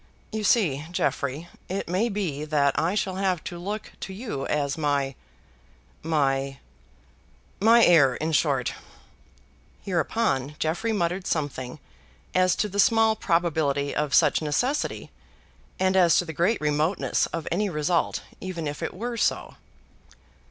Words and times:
You 0.31 0.43
see, 0.43 0.83
Jeffrey, 0.89 1.47
it 1.69 1.87
may 1.87 2.09
be 2.09 2.43
that 2.43 2.73
I 2.79 2.95
shall 2.95 3.17
have 3.17 3.43
to 3.43 3.59
look 3.59 3.91
to 3.99 4.13
you 4.13 4.47
as 4.47 4.75
my 4.75 5.13
my 6.01 6.57
my 7.59 7.85
heir, 7.85 8.15
in 8.15 8.31
short." 8.31 8.73
Hereupon 9.83 10.55
Jeffrey 10.57 10.91
muttered 10.91 11.27
something 11.27 11.79
as 12.33 12.55
to 12.55 12.67
the 12.67 12.79
small 12.79 13.15
probability 13.15 13.95
of 13.95 14.15
such 14.15 14.41
necessity, 14.41 15.11
and 15.79 15.95
as 15.95 16.17
to 16.17 16.25
the 16.25 16.33
great 16.33 16.59
remoteness 16.59 17.27
of 17.27 17.47
any 17.51 17.69
result 17.69 18.23
even 18.39 18.67
if 18.67 18.81
it 18.81 18.95
were 18.95 19.17
so. 19.17 19.55